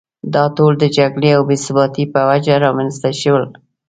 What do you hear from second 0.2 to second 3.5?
دا ټول د جګړې او بې ثباتۍ په وجه رامېنځته شول.